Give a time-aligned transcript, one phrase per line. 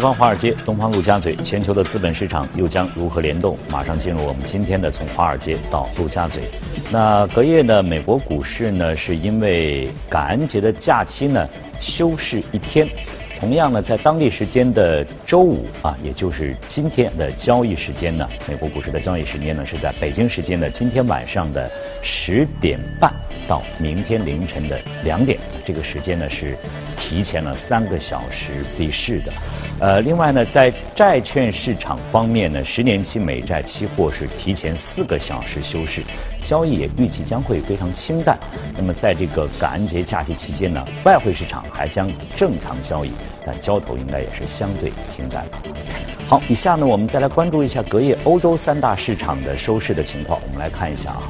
[0.00, 3.58] 西方华尔街、东方陆家嘴，全球的资本市场又将如何联动？
[3.68, 6.42] 马上进入我们今天的从华尔街到陆家嘴。
[6.90, 11.46] 那隔夜呢，美国股市呢是因为感恩节的假期呢
[11.82, 12.88] 休市一天。
[13.40, 21.70] 同样呢，在当地时间的周五啊，也就是今天的交易时间呢，美国股市的交易时间呢是在北京时间的今天晚上的
[22.02, 23.10] 十点半
[23.48, 26.54] 到明天凌晨的两点，这个时间呢是
[26.98, 29.32] 提前了三个小时闭市的。
[29.80, 36.02] 呃，另外呢，在债券市场方面呢，十年期美债期货是提前四个小时休市。
[36.40, 38.38] 交易也预计将会非常清淡。
[38.76, 43.12] 那么在这个感恩节假期期间呢，外汇市场还将正常交易，
[43.44, 45.44] 但交投应该也是相对平淡。
[46.28, 50.40] 好，以下呢我们再来关注一下隔夜欧洲三大市场的收市的情况。
[50.42, 51.22] 我们来看一下啊。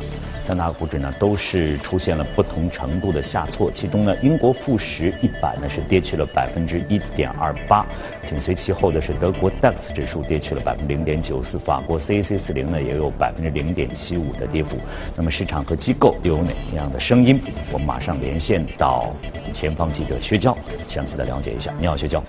[0.51, 7.87] 三大股指呢都是出现了不同程度的下挫，其中呢，英国富时一百呢是跌去了百分之一点二八，
[8.29, 14.77] 紧随其后的是德国 DAX 指数跌去了百分之零点九四，法国 CAC 四零呢也有百分之零点七五的跌幅。
[15.15, 17.41] 那么市场和机构又有哪样的声音？
[17.71, 19.15] 我们马上连线到
[19.55, 21.73] 前方记者薛娇，详细的了解一下。
[21.79, 22.21] 你好，薛娇。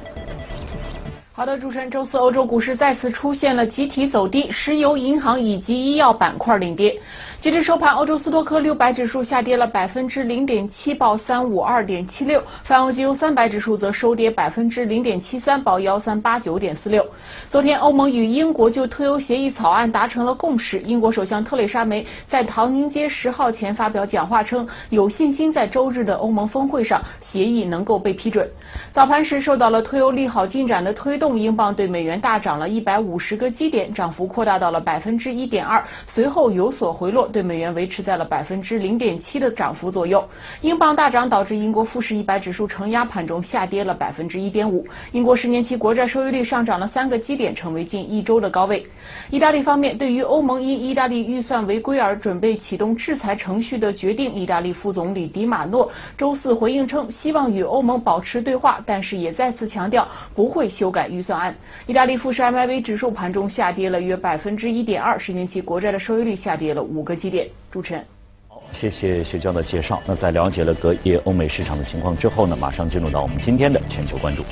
[1.41, 6.95] 好的，主持人，周四欧洲股市再次出现了集体走低，石油、银行以及医药板块领跌。
[7.39, 17.03] 截至收盘，欧洲斯托克六百指数下跌了百分之零点七，报三五二点七六；泛欧金融三百指数则收跌百分之零点七三，报幺三八九点四六。
[17.49, 20.79] 昨天，欧盟与英国就退欧协议草案达成了共识。
[20.81, 28.47] 英国首相特蕾莎梅在唐宁街十号前发表讲话称，有信心在周日的欧盟峰会上协议能够被批准。
[28.91, 37.27] 早盘时，受到了退欧利好进展的推动，英镑对美元大涨了一百五十个基点，涨幅扩大到了百分之一点二，随后有所回落。
[37.27, 40.27] 对美元维持在了百分之零点七的涨幅左右，
[40.61, 48.85] 英镑大涨导致英国富时一百指数承压盘中下跌了百分之一点五，英国十年期国债收益率上涨了三个基点，成为近一周的高位。
[49.29, 61.55] 意大利方面，对于欧盟因意大利预算违规而准备启动制裁程序的决定，意大利副总理迪马诺周四回应称，希望与欧盟保持对话，但是也再次强调不会修改预预算案。
[61.85, 67.47] 意大利富时 MIV 指数盘中下跌了约百分之一点二，十年期国债的收益率下跌了五个基点。
[67.69, 68.03] 主持人，
[68.47, 70.01] 好，谢谢薛娇的介绍。
[70.07, 74.43] 那在了解了隔夜欧美市场的情况之后呢，马上进入到我们今天的全球关注。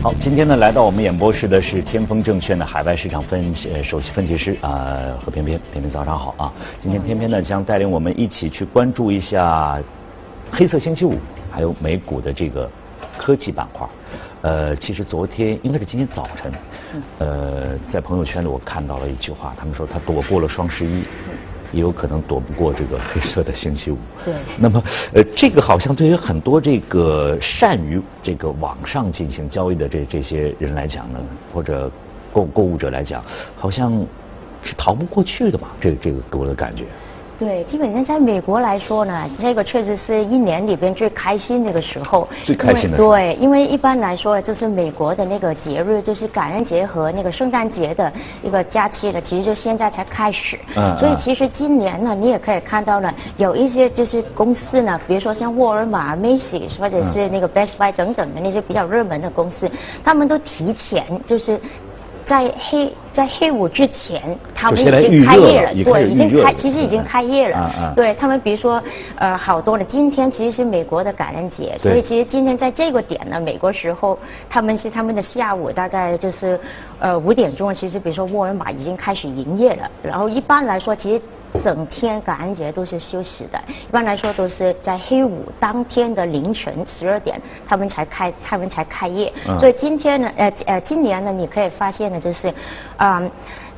[0.00, 6.52] 好，今天呢来到我们演播室的是天风证券的海外市场分呃首席分析师啊何偏偏，偏偏早上好啊。
[6.80, 9.82] 今天偏偏呢将带领我们一起去关注一下
[10.50, 11.16] 黑色星期五，
[11.50, 12.68] 还有美股的这个
[13.16, 13.86] 科技板块。
[14.40, 16.52] 呃，其实昨天应该是今天早晨，
[17.18, 21.02] 呃，在朋友圈里我看到了一句话，他们说他躲过了双十一，
[21.72, 23.98] 也有可能躲不过这个黑色的星期五。
[24.24, 24.34] 对。
[24.56, 24.82] 那么，
[25.12, 31.18] 呃，这个好像对于很多这个善于这个网上进行交易的这这些人来讲呢，
[31.52, 31.90] 或者
[32.32, 33.22] 购购物者来讲，
[33.56, 33.92] 好像
[34.62, 35.68] 是逃不过去的吧？
[35.80, 36.84] 这个这个给我的感觉。
[37.38, 42.26] 对，基本上在美国来说呢，这个确实是一年里边最开心的一个时候。
[42.42, 42.96] 最开心的。
[42.96, 48.12] 对，因为一般来说，就是美国的那个节日，就是感恩节和那个圣诞节的
[48.42, 50.58] 一个假期呢，其实就现在才开始。
[50.74, 50.98] 嗯。
[50.98, 59.70] 所以其实今年呢，你也可以看到呢，有一些就是公司呢，比如说像沃尔玛、Macy's 或者是那个 Best Buy 等等的那些比较热门的公司，
[60.02, 61.60] 他们都提前就是。
[62.26, 64.22] 在黑在黑五之前，
[64.54, 67.92] 他们已经开业了，对，已经开，其实已经开业了。
[67.96, 68.80] 对他们，比如说，
[69.16, 74.16] 呃，好多的，今天其实是美国的感恩节，所以其实今天在这个点呢，美国时候
[74.48, 76.60] 他们是他们的下午，大概就是
[77.00, 79.90] 呃五点钟，其实比如说沃尔玛已经开始营业了。
[80.00, 81.20] 然后一般来说，其实。
[81.64, 89.32] 整天感恩节都是休息的，一般来说都是在黑五当天的凌晨十二点，他们才开，他们才开业。
[89.58, 92.52] 所以今天呢，呃呃，今年呢，你可以发现呢，就是，
[92.98, 93.22] 啊，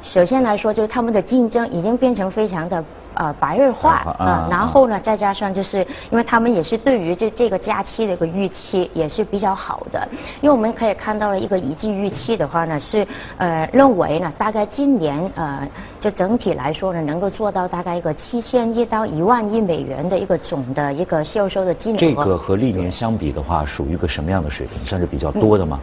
[0.03, 2.85] 首先来说，就是他们的竞争已经变成非常的。
[3.15, 10.09] 呃，白热化啊，然后呢，再加上就是，因为他们也是对于这这个假期的一个预期也是比较好的，
[10.41, 13.05] 因为我们可以看到了一个一季预期的话呢，是
[13.37, 15.69] 呃认为呢，大概今年呃
[15.99, 21.99] 就整体来说呢，能够做到大概一个七千亿到一万亿美元的一个总的一个销售的金额。
[21.99, 24.85] 这个和历年相比的话，属于一个什么样的水平？
[24.85, 25.81] 算是比较多的吗？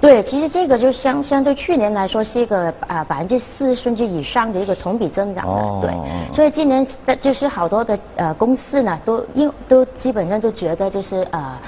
[0.00, 5.46] 对，其实这个就相相对去年来说是一个啊百分之四甚至以上的一个同比增长
[5.80, 6.34] 的，对。
[6.34, 11.58] 所以今年的就是好多的呃公司呢，都因都基本上都觉得就是呃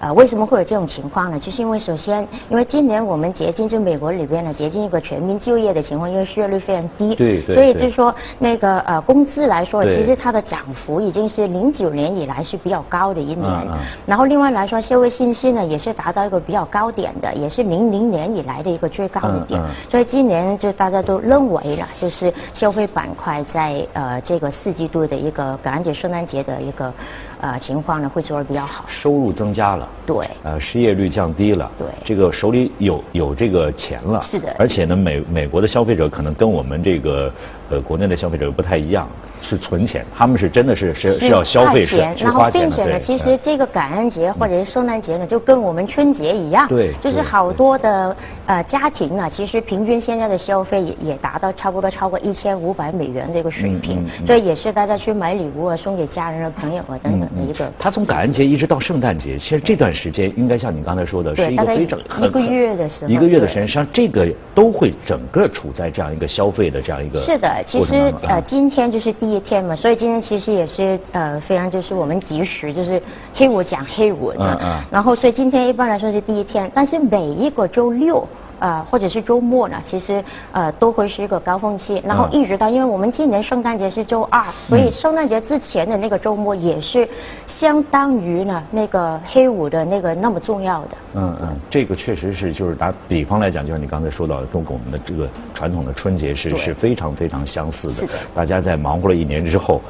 [0.00, 1.38] 呃，为什么会有这种情况呢？
[1.38, 13.66] 就是因为首先，因为今年我们接近就美国里边呢，接近一个全民就业的情况，因为失业率非常低，对对，所以就是说那个呃工资来说，其实它的涨幅已经是零九年以来是比较高的一年。
[14.06, 19.60] 然后另外来说，消费信心呢也是达到一个比较高点的，也是零零年以来的一个最高的点。
[19.90, 26.92] 所以今年就大家都认为了，就是消费板块在呃这个四季度的一个感恩节、圣诞节的一个。
[27.40, 37.32] 呃，情况呢会做的比较好，收入增加了，对，呃，失业率降低了，对，这个手里有有这个钱了，是的，而且呢，美美国的消费者可能跟我们这个
[37.70, 39.08] 呃国内的消费者不太一样。
[39.40, 57.20] 是存钱，他们是真的是是是要消费是然后并且呢，其实这个感恩节或者是圣诞节呢，就跟我们春节一样，对，就是好多的呃家庭啊，其实平均现在的消费也也达到差不多超过一千五百美元的一个水平，所以也是大家去买礼物啊，送给家人啊、朋友啊等等。
[57.20, 57.72] 的一个。
[57.78, 67.24] 他从感恩节一直到圣诞节，其实这段时间应该像你刚才说的，是一个非常一个月的时候，一个月的时间，实际上这个都会整个处在这样一个消费的这样一个。
[67.24, 70.08] 是的，其实呃今天就是第一天嘛，所以今。
[70.08, 72.98] 天其实也是呃非常就是我们及时就是
[73.34, 78.26] 黑我讲黑我的，然后所以今天一般来说是第一天，但是每一个周六。
[78.58, 80.22] 呃，或者是周末呢，其实
[80.52, 87.08] 呃都会是一个高峰期，然后一直到，因为我们今年圣诞节是周二，所以圣诞节之前的那个周末也是
[87.46, 90.88] 相当于呢那个黑五的那个那么重要的。
[91.14, 98.08] 嗯嗯，这个确实是，就是打比方来讲，就像你刚才说到的，跟我们的这个传统的春节是是非常非常相似的。
[98.34, 99.80] 大家在忙活了一年之后，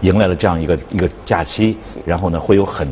[0.00, 2.88] 迎来了这样一个一个假期，然后呢会有很。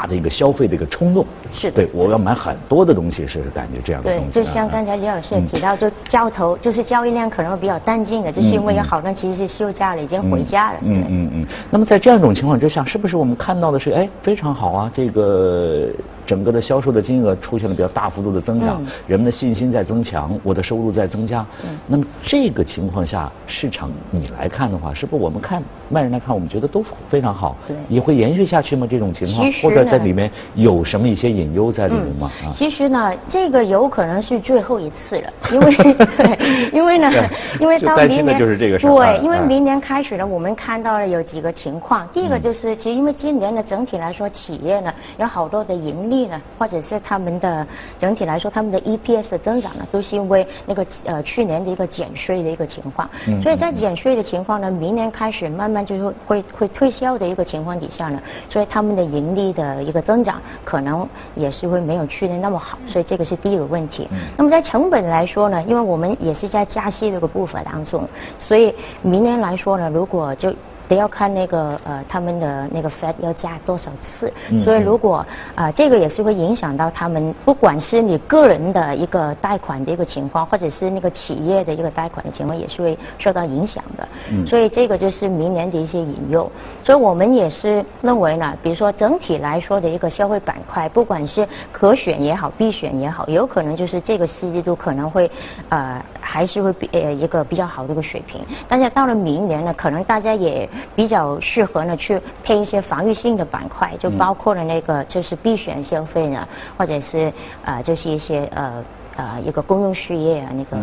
[0.00, 4.32] 大的一个消费的一个冲动，是对，我要买很多的东西，是感觉这样的东西。
[4.32, 10.78] 对，就像刚才李老师也提到，就交投，就是交易量可能比较淡静的，就是因为有好多人其实是休假了，已经回家了。
[10.82, 11.46] 嗯嗯嗯。
[11.68, 15.90] 那么在这样一种情况之下，是不是我们看到的是，哎，非常好啊，这个。
[16.26, 21.44] 整个的销售的金额出现了比较大幅度的增长，人们的信心在增强，我的收入在增加。
[21.86, 27.56] 那么这个情况下，市场你来看的话，是不是我们看外人来看，我们觉得都非常好？
[27.88, 28.86] 也会延续下去吗？
[28.88, 32.30] 这种情况，或者在里面有什么一些隐忧在里面吗？
[32.54, 35.74] 其实呢，这个有可能是最后一次了，因为
[36.16, 37.10] 对因为呢，
[37.58, 42.06] 因为到明年对，因为明年开始呢，我们看到了有几个情况。
[42.12, 46.09] 第一个就是，其实因为今年呢整体来说，企业呢有好多的盈利。
[46.26, 47.66] 呢，或者是他们的
[47.98, 53.08] 整体来说，他们的 EPS 的增长呢，都是因为那个呃去年的一个减税的一个情况。
[53.26, 53.40] 嗯。
[53.42, 62.78] 所以在减税的情况呢，明年开始慢慢就是会会退销的一个情况底下呢，所以他们的盈利的一个增长可能也是会没有去年那么好。
[62.86, 64.08] 所以这个是第一个问题。
[64.10, 64.18] 嗯。
[64.36, 68.08] 那么在成本来说呢，因为我们也是在加息这个步伐当中，
[68.38, 70.54] 所以明年来说呢，如果就
[70.90, 74.32] 得要看那个呃他们的那个 Fed 要加多少次，
[74.64, 84.08] 所以如果啊这个也是会影响到他们，不管是你个人的一个贷款的一个情况，或者是那个企业的一个贷款的情况，也是会受到影响的。
[84.46, 86.50] 所以这个就是明年的一些引诱。
[86.84, 95.28] 所以我们也是认为呢，比如说整体来说的一个消费板块，不管是可选也好，必选也好，有可能就是这个四季度可能会
[95.70, 98.40] 呃还是会比呃一个比较好的一个水平。
[98.68, 106.46] 但是到了明年呢，可能大家也比较适合呢，去配一些防御性的板块，就包括了那个就是必选消费呢，
[106.78, 107.32] 或者是
[107.64, 108.84] 呃就是一些呃。
[109.16, 110.76] 啊，一个公用事业啊，那个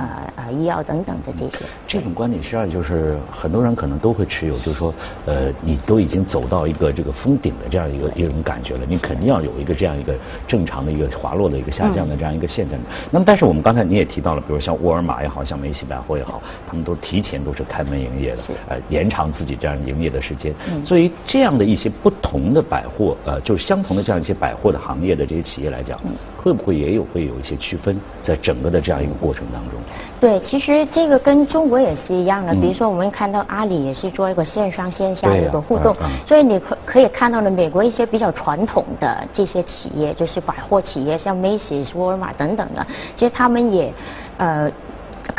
[0.00, 4.92] 啊啊医药等等的这些，这种观点实际上就是很多人可能都会持有，就是说，
[5.26, 10.14] 呃，你都已经走到一个这个封顶的这样一个一种感觉了，你肯定要有一个这样一个
[10.48, 12.78] 正常的一个滑落的一个下降的这样一个现象。
[13.10, 20.52] 那么，但是我们刚才你也提到了，比如像沃尔玛也好像梅西百货也好，他们都提前都是开门营业的，呃，延长自己这样营业的时间。
[20.84, 26.00] 所以这样的一些不同的百货，呃，就是相同的这样一些百货的行业的这些企业来讲，
[26.36, 27.76] 会不会也有会有一些区？
[27.76, 29.78] 分在整个的这样一个过程当中，
[30.18, 32.52] 对，其实这个跟中国也是一样的。
[32.54, 35.94] 比如说，我们看到阿里也是做一个线上线下的一个互动，
[36.26, 43.92] 所以你可可以看到呢，美国一些比较传统的这些企业，就是百货企业，像 Macy's、沃尔玛等等的，其实他们也
[44.38, 44.70] 呃。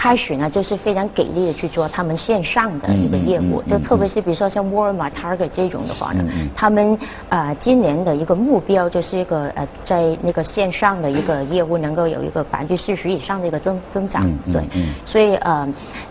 [0.08, 6.24] 开始呢，就是非常给力的去做他们线上的一个业务，就特别是比如说像沃尔玛、Target 这种的话呢，
[6.56, 6.98] 他们
[7.28, 14.24] 啊今年的一个目标就是一个呃在那个线上的一个业务能够有一个百分之四十以上的一个增增长，
[14.54, 14.64] 对，
[15.06, 15.68] 所以呃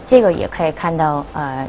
[0.06, 1.66] 这个也可以看到呃。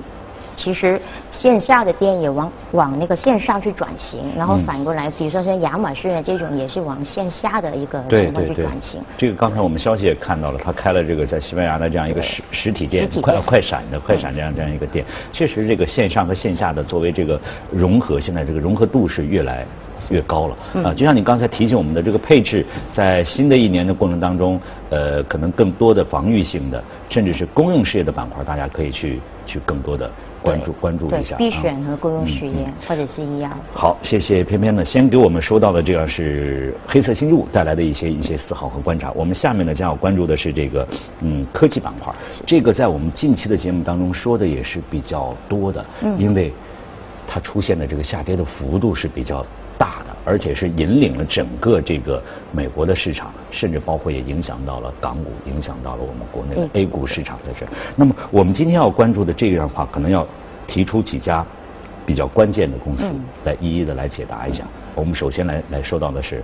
[0.57, 0.99] 其实
[1.31, 8.65] 线下的店也往往那个线上去转型，然后反过来，比如说像亚马逊啊这种也是往线下的一个对对对。
[8.65, 8.99] 转型。
[9.15, 17.39] 这个刚才我们消息也看到了，他开了这个在西班牙的这样一个实实体店，快快闪的快闪这样这样一个店，确实这个线上和线下的作为这个
[17.71, 19.63] 融合，现在这个融合度是越来
[20.09, 20.57] 越高了。
[20.83, 24.59] 啊，就像你刚才提醒我们的这个配置，在新的一年的过程当中，
[24.89, 30.09] 呃，可能更多的防御性的，甚至是公用事业的板块，大家可以去去更多的。
[30.39, 33.49] 关注关注一下，必选和公用事业或者是医药。
[33.73, 39.11] 好，谢谢偏偏呢，先给我们说到的这样是黑色星期五带来的一些一些思考和观察。
[39.11, 40.87] 我们下面呢将要关注的是这个
[41.21, 42.13] 嗯科技板块，
[42.45, 45.83] 这个在我们近期的节目当中说的也是比较多的，
[46.17, 46.53] 因为
[47.27, 49.45] 它出现的这个下跌的幅度是比较
[49.77, 50.15] 大的。
[50.25, 57.71] 而且是引领了整个这个美国的市场，甚至包括也影响到了港股，影响到了我们国内的 A 股市场在这儿。
[57.95, 60.27] 那么我们今天要关注的这样的话，可能要
[60.67, 61.45] 提出几家
[62.05, 63.05] 比较关键的公司
[63.45, 64.65] 来一一的来解答一下。
[64.95, 66.43] 我们首先来来说到的是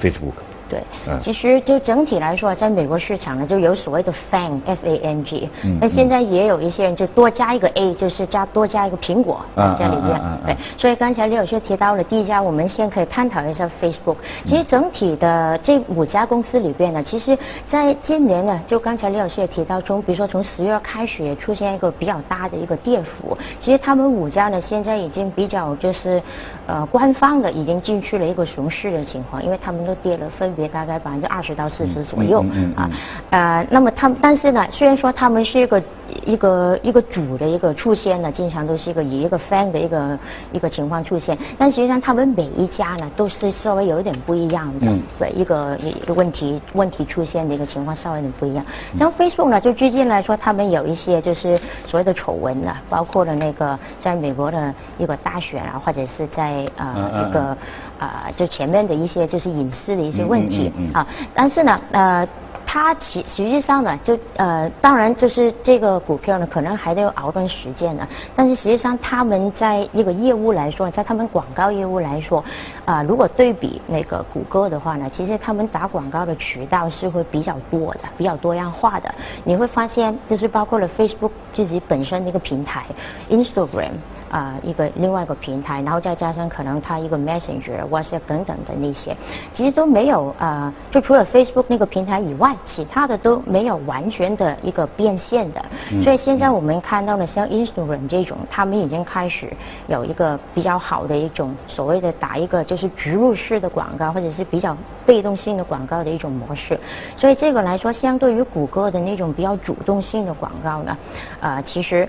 [0.00, 0.47] Facebook。
[0.68, 0.82] 对，
[1.20, 5.48] 其实就整体来说，在美国市场呢，就有所谓的 FANG F A N G，
[5.80, 10.20] 那现在也有一些人就多加一个 A，就是加多加一个苹果在里边。
[10.44, 14.16] 对，所以刚才李老师提到了第一家，我们先可以探讨一下 Facebook。
[14.44, 23.34] 其实整体的这五家公司里边呢，其实在今年呢，就刚才李老师也提到，从比如说从十月开始也出现一个比较大的一个跌幅。
[23.58, 26.20] 其实他们五家呢，现在已经比较就是
[26.66, 30.57] 呃官方的已经进去了一个熊市的情况，因为他们都跌了分。
[30.58, 32.90] 也大概百分之二十到四十左右啊，
[33.30, 35.82] 呃，那么他们但是呢，虽然说他们是一个
[36.26, 40.18] 一个一个主的一个出现呢，经常都是一个以一个 fan 的一个
[40.52, 48.64] 一个情况出现，但实际上他们每一家呢都是稍微有一点不一样的的一个一个问题问题出现的一个情况稍微有点不一样。
[48.98, 57.56] 像飞速呢，就最近来说，他们有一些就是所谓的丑闻了，包括了那个在美国的一个大选啊，或者是在呃一个。
[57.98, 62.28] 啊，就前面的一些就是隐私的一些问题啊，但是呢，呃，
[62.66, 68.06] 它其实际上呢，就呃，当然就是这个股票呢，可能还得要熬段时间呢。
[68.36, 72.44] 但是实际上，他们在一个业务来说，在他们广告业务来说，
[72.84, 79.12] 啊，如果对比那个谷歌的话呢，其实他们打广告的渠道是会比较多的，比较多样化的。
[79.44, 82.84] 你会发现，就是包括了 Facebook 自己本身的一个平台
[83.30, 83.92] ，Instagram。
[84.30, 89.16] 啊，一个另外一个平台，然后再加上可能它一个 Messenger、WhatsApp 等等的那些，
[89.52, 95.64] 其实都没有啊，就除了 Facebook 那个平台以外，其他的都没有完全的一个变现的。
[96.02, 99.50] 所以现在我们看到的像 Instagram 这种，他们已经开始
[99.86, 106.78] 有一个比较好的一种所谓的打一个就是植入式的广告，或者是比较被动性的广告的一种模式。
[107.16, 110.98] 所以这个来说，相对于谷歌的那种比较主动性的广告呢，
[111.40, 112.08] 啊，其实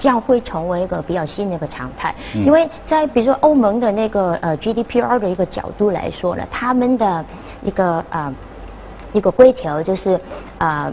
[0.00, 0.10] 啊。
[0.10, 7.24] 将会成为一个比较新的一个常态，因为在比如说欧盟的那个呃 GDPR 的一个角度来说呢，他们的
[7.62, 8.32] 一个啊
[9.12, 10.18] 一个规条就是
[10.58, 10.90] 啊。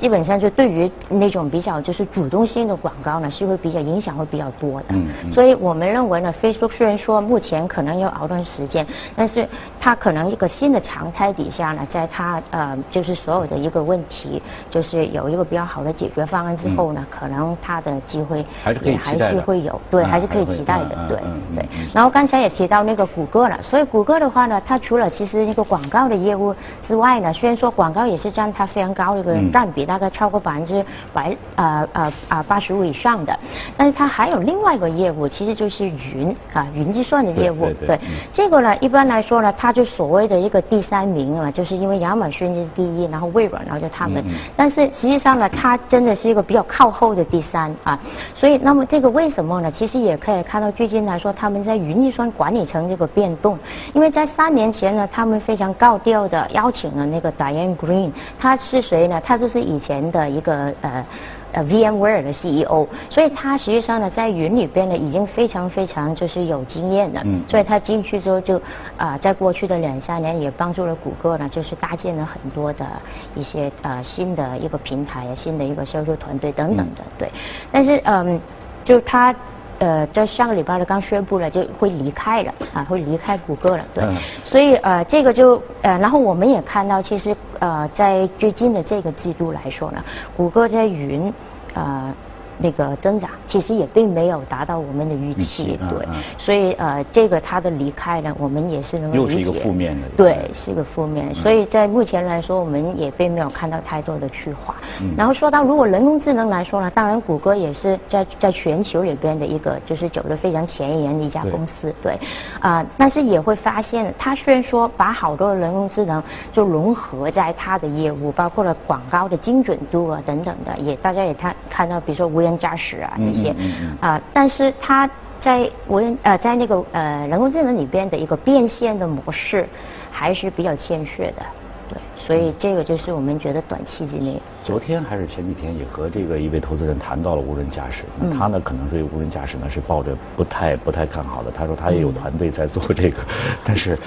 [0.00, 4.86] 基本上就对于那种比较就是主动性的广告呢，是会比较影响会比较多的。
[4.90, 5.32] 嗯嗯。
[5.32, 8.86] 所以我们认为呢，Facebook 虽然说目前可能要熬段时间，
[9.16, 9.48] 但是
[9.80, 14.40] 它可能一个新的常态底下呢，在它呃就是所有的一个问题，
[14.70, 21.18] 就是有一个比较好的解决方案之后呢，可能它的机会还是可以还是会有，对，还是可以期待的，对
[21.56, 21.68] 对。
[21.92, 26.54] 然后刚才也提到那个谷歌了，所以谷歌的话呢，它除了其实那个广告的业务
[26.86, 29.87] 之外呢，虽然说广告也是占它非常高的一个占比。
[29.88, 33.36] 大概超过百分之百呃呃啊八十五以上的，
[33.74, 37.72] 但是它还有另外一个业务，其实就是云啊云计算的业务。
[37.86, 37.98] 对
[38.30, 44.22] 这个呢，一般来说呢，它就所谓的一个第三名啊，就是因为亚马逊是第一，然后微软，然后就他们。
[44.54, 47.98] 但是实际上呢，它真的是一个比较靠后的第三啊。
[48.34, 49.70] 所以那么这个为什么呢？
[49.70, 53.58] 其实也可以看到最近来说，他们在云计算管理层这个变动，
[53.94, 59.18] 因为在三年前呢，他们非常高调的邀请了那个 Diane Green，他是谁呢？
[59.24, 59.77] 他就是以。
[59.78, 61.06] 前的一个呃
[61.52, 68.60] 呃 VMware 的 CEO，所以他实际上呢在云里边呢已经非常非常就是有经验的，嗯所以他进去之后就
[68.96, 72.86] 啊在过去的两三年也帮助了谷歌呢就是搭建了很多的
[73.34, 77.30] 一些呃新的一个平台、新的一个销售团队等等的，对。
[77.72, 78.40] 但是嗯，
[78.84, 79.34] 就他。
[79.78, 84.04] 呃，在上个礼拜呢，刚宣布了就会离开了啊，会离开谷歌了，对，
[84.44, 90.04] 所以呃，这个就呃，然后我们也看到，其实呃，在最近的这个季度来说呢，
[90.36, 91.32] 谷歌在云
[91.74, 92.14] 呃。
[92.58, 99.40] 那个增长其实也并没有达到我们的预期，对，所以呃，这个他的离开呢，我们也是能够理解。
[99.40, 100.08] 又是一个负面的。
[100.16, 101.32] 对，是一个负面。
[101.36, 104.74] 所以在目前来说，我们也并没有看到太多的去化。
[105.16, 112.18] 然后说到如果人工智能来说呢，当然谷歌也是在在全球里边的一个就是走的非常前沿的一家公司，对，
[112.58, 116.20] 啊，但是也会发现，它虽然说把好多的人工智能
[116.52, 122.47] 就融合在它的业务，包括了广告的精准度啊等等的，也大家也看看到，比如说无人。
[122.56, 123.54] 驾驶啊，这些。
[124.00, 129.68] 啊，但是它在无人呃在那个呃人工智能里边的一个变现的模式
[130.10, 131.42] 还是比较欠缺的，
[131.88, 134.40] 对，所以这个就是我们觉得短期之内。
[134.64, 143.18] 昨天还是前几天也和这个一位投资人谈到了无人驾驶，那他呢可能对无人驾驶呢是抱着不太不太看好的，他说他也有团队在做这个，
[143.64, 143.98] 但是。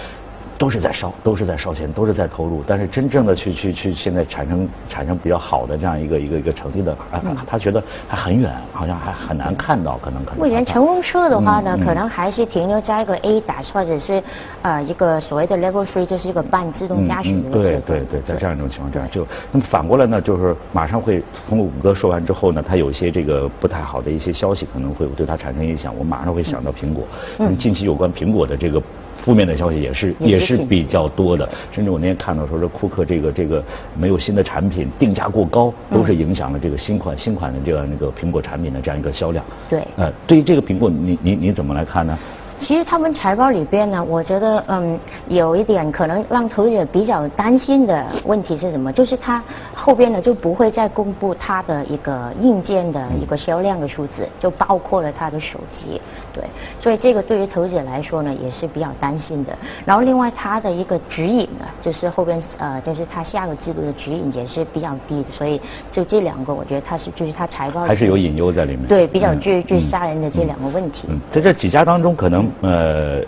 [0.61, 10.39] 都是在烧，都是在烧钱，都是在投入，但是真正的去去去，现在产生产生比较好的这样一个一个一个成绩的，啊，他觉得还很远，好像还很难看到，可能可能。
[10.39, 14.21] 目前乘用车的话呢，可能还是停留在一个 A 打或者是
[14.61, 27.03] 呃一个所谓的 Level Three，就是一个半自动驾驶的对对对，在这样一种情况下，就那么反过来呢，就是马上会通过谷歌说完之后呢，它有一些这个不太好的一些消息可能会对它产生影响，我马上会想到苹果，
[27.39, 27.57] 嗯。
[27.57, 28.79] 近期有关苹果的这个。
[29.23, 33.63] 负面的消息也是也是比较多的，甚至我那天看到说是库克这个这个
[33.95, 39.45] 没有新的产品，定价过高，都是影响了这个新款新款的这样那个苹果产品的这样一个销量。
[39.69, 42.17] 对，呃，对于这个苹果，你你你怎么来看呢？
[42.59, 44.99] 其实他们财报里边呢，我觉得嗯，
[45.29, 48.93] 有一点可能让投资者比较担心的问题是什么？
[48.93, 55.99] 就是它后边呢就不会再公布它的一个硬件的一个销量的数字，就包括了它的手机，
[56.33, 56.43] 对，
[56.81, 59.57] 所以这个对于投资者来说呢也是比较担心的。
[59.85, 65.59] 然后另外它的一个指引呢，就是后边呃就是它下个季度的指引也是比较低的，所以
[65.91, 68.87] 就这两个我觉得它是就是它财报还是有隐忧在里面。
[68.87, 71.07] 对，比较最最吓人的这两个问题。
[71.09, 72.49] 嗯，在这几家当中可能。
[72.61, 73.21] 呃，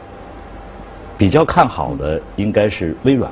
[1.16, 3.32] 比较看好的应该是微软。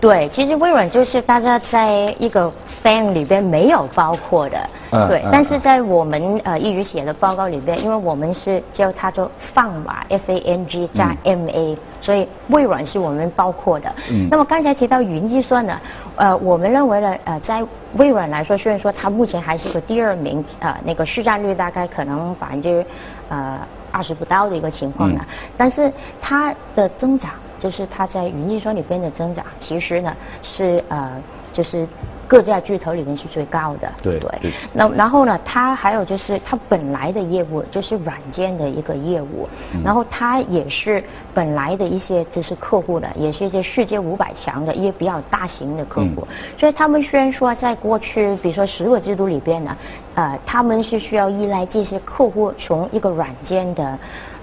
[0.00, 2.50] 对，其实微软就是大家在一个
[2.82, 4.58] fan 里边没有包括的。
[5.06, 13.94] 对，但是在我们呃一直写的报告里边，因为我们是叫它做放码 F A N G 加 M A，所以微软是我们包括的。
[14.10, 14.26] 嗯。
[14.30, 15.78] 那么刚才提到云计算呢，
[16.16, 17.64] 呃，我们认为呢，呃，在
[17.98, 22.84] 微软来说，虽然说它目前还是个第二名，呃，那个市占率大概可能百分之
[23.28, 23.60] 呃
[23.92, 25.24] 二十不到的一个情况呢，
[25.56, 31.12] 但是它的增长，就是它在云计算里边的增长，其实呢是呃
[31.52, 31.86] 就是。
[32.30, 34.52] 各家巨头里面是最高的，对对。
[34.72, 39.48] 那然后呢，它还有就是它本来的业务就是软件的一个业务，
[39.84, 41.02] 然后它也是
[41.34, 46.24] 本来的一些就是客户的，也是一些世界五百强的一些比较大型的客户。
[46.56, 49.76] 所以他们虽然说在过去，比如说十个季度里边呢，
[50.14, 53.98] 呃，他们是需要依赖这些客户从一个软件的。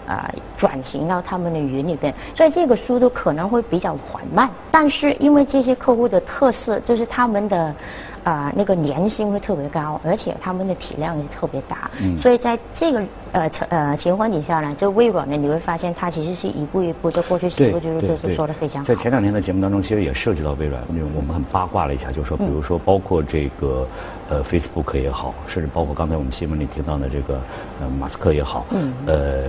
[0.08, 4.50] 啊，转型到他们的云里边，所以这个速度可能会比较缓慢。
[4.72, 7.76] 但是因为这些客户的特色，就是他们的
[8.24, 11.92] 啊那个粘性会特别高，而且他们的体量也特别大。
[12.02, 12.18] 嗯。
[12.22, 18.88] 所以在这个呃呃情况底下呢，就微软呢，你会发现它其实是一步一步，的过去十步就是就是做的非常好。
[18.88, 23.86] 在前两天的节目当中，其实也涉及到微软，因为我们很八卦了一下，就是说，比如说包括这个
[24.30, 27.42] 呃 Facebook 也好，甚至包括刚才我们新闻里听到的这个
[27.82, 29.44] 呃马斯克也好，嗯，呃。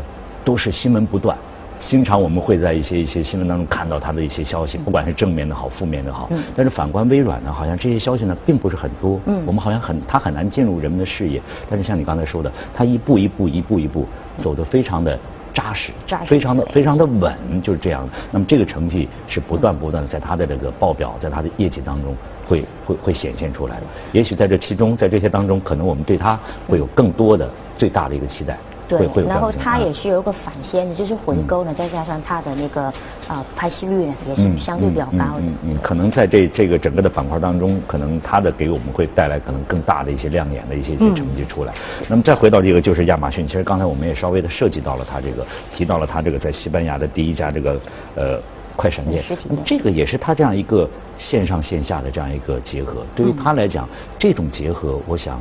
[0.44, 1.37] 都是新闻不断，
[1.79, 6.29] 经常我们会在一些一些新闻当中看到他的一些消息，不管是正面的好，负面的好。
[6.31, 6.42] 嗯。
[6.57, 9.20] 但是反观微软呢，好像这些消息呢并不是很多。
[9.27, 9.42] 嗯。
[9.46, 11.40] 我们好像很，它很难进入人们的视野。
[11.68, 14.07] 但是像你刚才说的，它一步一步一步一步
[14.38, 15.18] 走得非常的
[15.55, 18.12] 扎实，扎实，非常的非常的稳，就是这样的。
[18.31, 22.14] 那么这个成绩是不断不断的在它的这个报表，在它的业绩当中
[22.46, 23.83] 会会会显现出来的。
[24.12, 28.59] 也许在这其中，在这些当中，可能我们对它会有更多的最大的一个期待。
[28.88, 32.85] 对，然后它也是有一个反先的，就是回购呢，再加上它的那个
[33.29, 35.40] 啊拍戏率呢，也是相对比较高的。
[35.40, 41.74] 嗯嗯，可能在这这个整个的板块当中，可能它的给我们会带来可能更大的一些亮眼的一些一些成绩出来。
[42.09, 47.81] 那么再回到这个就是亚马逊，其实刚才我们也稍微的涉及到了它这个，提到了它这个在西班牙的第一家这个
[48.14, 48.40] 呃
[48.74, 49.22] 快闪店，
[49.66, 53.05] 这个也是它这样一个线上线下的这样一个结合。
[53.14, 53.87] 对于它来讲，
[54.18, 55.38] 这种结合，我想。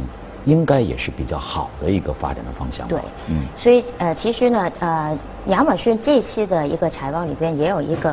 [0.48, 2.88] 应该也是比较好的一个发展的方向。
[2.88, 8.10] 对，嗯，所以呃，其实呢，呃，亚马逊这期的一个财报里边也有一个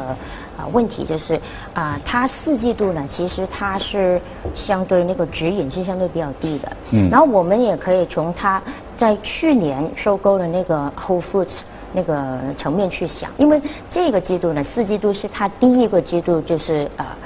[0.59, 1.41] 啊问题，就是
[1.73, 4.21] 啊，它四季度呢，其实它是
[4.53, 6.77] 相对那个指引是相对比较低的。
[6.91, 7.09] 嗯。
[7.09, 8.61] 然后我们也可以从它
[8.97, 11.59] 在去年收购的那个 Whole Foods
[11.93, 17.17] 那个层面去想，因为这个季度呢，四季度是它第一个季度，就是啊。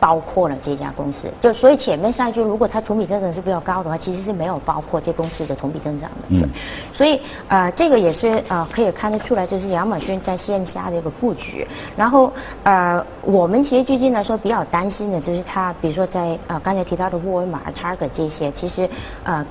[0.00, 6.16] 包括了这家公司，就所以前面上一句如果它同比增长是比较高的话，其实是没有包括这公司的同比增长的。
[6.28, 6.48] 嗯，
[6.92, 11.66] 所以呃这个也是呃可以看得出来，就是亚马逊在线下的一个布局。
[11.96, 18.88] 然后呃我们其实最近来说比较担心的就是它，比如说在呃刚才提到的沃尔玛、Target 这些，其实
[19.22, 19.44] 呃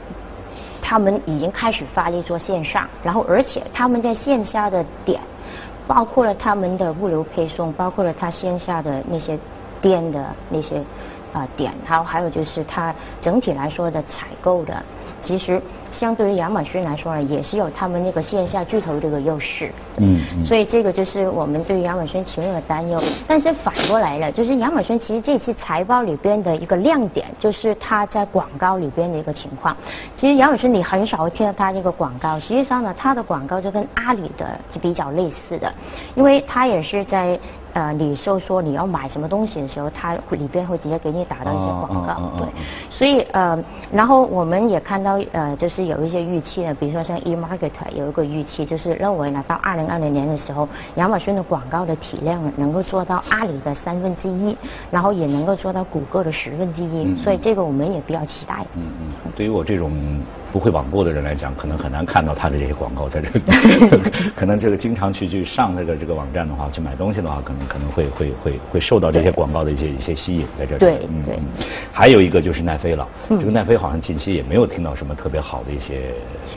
[0.81, 5.21] 他们已经开始发力做线上，然后而且他们在线下的点，
[5.87, 9.39] 包括了他们的物流配送，包括了他线下的那些。
[9.83, 10.81] 店的那些
[11.33, 14.81] 啊点，还有还有就是它整体来说的采购的，
[15.21, 15.61] 其实
[15.93, 19.71] 相对于亚马逊来说呢，也是有他们那个线下巨头这个优势。
[19.97, 20.19] 嗯。
[20.45, 23.01] 所以这个就是我们对亚马逊其中的担忧。
[23.27, 29.77] 但是反过来了，就是亚马逊其实这次财报里边的一个亮点，就是它在广告里边的一个情况。
[30.15, 35.71] 其实亚马逊你很少会听到它那个广告，实际上呢，它的广告就跟阿里的就比较类似的，
[36.15, 37.39] 因为它也是在。
[37.75, 42.47] 呃，你说说你要买什么东西的时候，它里边会直接给你打到一些广告，对。
[42.91, 43.57] 所以呃，
[43.91, 54.55] 然后我们也看到呃，就是有一些预期呢，比如说像 eMarket 有一个预期，就是认为呢，到二零二零年的时候，亚马逊的广告的体量能够做到阿里的三分之一，
[54.91, 58.65] 然后也能够做到谷歌的十分之一，所以这个我们也比较期待。
[58.75, 59.91] 嗯嗯，对于我这种
[60.51, 63.41] 不会网购的人来讲，可能很难看到他的这些广告在这里。
[64.35, 67.63] 可能这个经常去去上这个这个网站的话，去买东西的话，可能。
[67.73, 70.79] 可能会会会会受到这些广告的一些一些吸引，在这里。
[70.79, 71.39] 对，对。
[71.91, 76.13] 还有一个就是奈飞了，这个奈飞好像近期也没有听到什么特别好的一些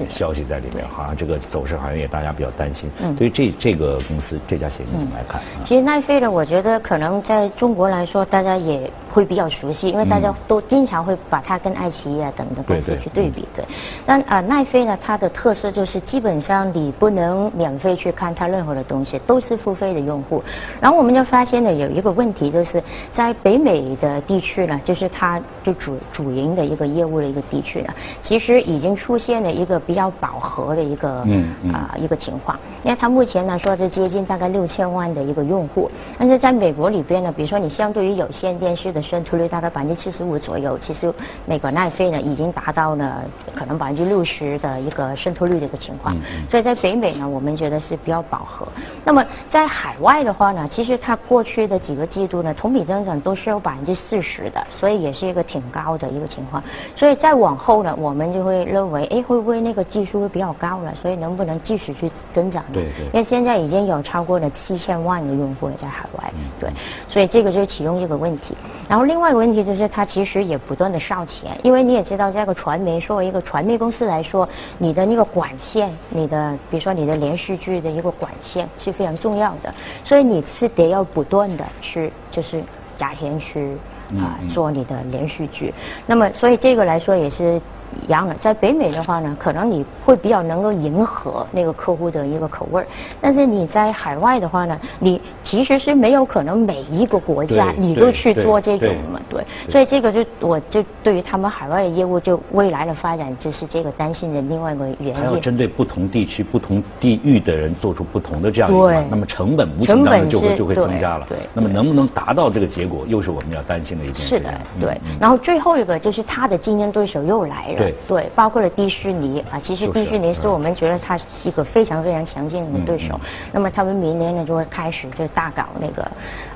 [0.09, 2.91] 消息在里面，好像这个走势好像也大家比较担心。
[3.01, 5.41] 嗯对于这这个公司这家企业你怎么来看？
[5.65, 13.47] 其实奈飞呢，我觉得可能在中国来说，大家也会比较熟悉，因为大家都经常会把它跟爱奇艺啊等的公司去对比。
[13.55, 13.65] 对。
[14.05, 20.43] 但啊，奈飞呢，它的特色就是基本上你不能免费去看它任何的东西，都是付费的用户。
[20.81, 20.97] 然后。
[20.97, 31.25] 我们就发现呢，有一个问题，就是在北美的地区呢，就是它就主主营的一个业务的一个地区呢，其实已经出现了一个比较饱和的一个
[31.71, 32.59] 啊一个情况。
[32.83, 41.13] 因为它目前呢说是接近大概六千万的一个用户，但是在美国里边呢，比如说你相对于有线电视的渗透率大概百分之七十五左右，其实
[41.45, 43.23] 那个奈飞呢已经达到了
[43.55, 46.17] 可能百分之六十的一个渗透率的一个情况。
[46.51, 48.67] 所以在北美呢，我们觉得是比较饱和。
[49.05, 56.63] 那么在海外的话呢，其实其实它过去的几个季度呢，同比增长都是有百分之四十的，所以也是一个挺高的一个情况。
[56.95, 60.95] 所以再往后呢，我们就会认为，哎，会不会那个技术会比较高了？
[61.01, 62.63] 所以能不能继续去增长？
[62.73, 63.07] 对对。
[63.07, 66.71] 因为现在已经有超过了七千万的用户在海外，对。
[67.09, 68.57] 所以这个就是其中一个问题。
[68.89, 80.71] 然后另外一个问题就是，它其实也不断的烧钱，因为你也知道，这个传媒作为一个传媒公司来说，你的那个管线，你的比如说你的连续剧的一个管线是非常重要的，所以你是。
[80.77, 82.63] 得要不断的去，就是
[82.99, 83.79] 加钱去
[84.19, 85.73] 啊做你的连续剧，
[86.05, 87.59] 那么所以这个来说也是。
[88.07, 92.87] 一样的，在北美的话呢，可能你会比较能够迎合那个客户的一个口味儿，
[93.21, 105.15] 但是你在海外的话呢，你其实是没有可能每一个国家你都去做这种嘛，对，所以这个就我就对于他们海外的业务，就未来的发展就是这个担心的另外一个原因。
[105.15, 111.27] 还要针对不同地区、不同地域的人做出不同的这样一个，那么成本无形当中就会就会增加了。
[111.29, 114.37] 对，那么能不能达到这个结果，又是我们要担心的一件事。
[114.37, 115.01] 是的，对。
[115.21, 117.76] 然后最后一个就是他的竞争对手又来了。
[117.77, 123.19] 对对，包括了迪士尼啊，其实迪士尼是我们觉得它是一个非常非常强劲的对手。
[123.53, 126.03] 那么他们明年呢就会开始就大搞那个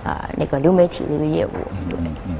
[0.04, 1.50] 啊那个流媒体的一个业务。
[1.70, 2.36] 嗯嗯嗯。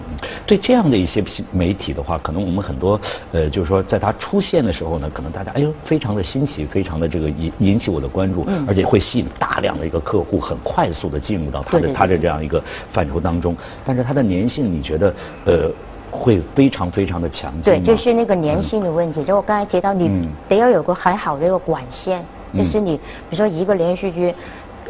[0.47, 3.01] 对这样的一些媒体的话，可能我们很多
[3.33, 12.63] 呃，就是说在它出现的时候呢，可能大家哎呦非常的新奇，非常的这个引引起我的关注，而且会吸引大量的一个客户，很快速的进入到它的它的这样一个
[12.93, 13.57] 范畴当中。
[13.85, 15.15] 但是它的粘性，你觉得
[15.45, 15.71] 呃？
[16.11, 17.63] 会非常非常的强劲。
[17.63, 19.25] 对，就是那个粘性的问题。
[19.25, 24.35] 就我刚才提到，你得要有个很好的一个管线，就是你比如说一个连续剧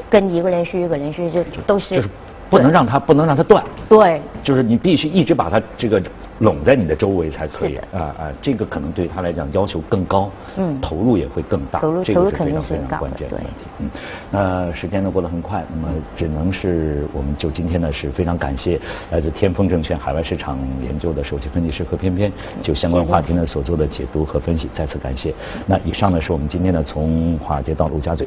[0.08, 2.02] 跟一个连续剧、一个连续剧都是
[2.50, 3.64] 不能让它不能让它断。
[3.88, 4.20] 对。
[4.42, 6.02] 就是你必须一直把它这个。
[6.40, 8.32] 拢在你的周围才可以啊啊！
[8.40, 13.50] 这个可能对他来讲要求更高，嗯，投入也会更大，投入这个是非常非常关键的问题。
[13.78, 13.90] 嗯，
[14.30, 22.32] 那时间呢过得很快，那么只能是我们就今天呢是非常感谢来自天风证券海外市场研究的首席分析师何翩翩
[22.62, 25.34] 就相关话题呢所做的解读和分析，再次感谢。
[25.66, 28.18] 那以上呢是我们今天呢从华尔街到陆家嘴。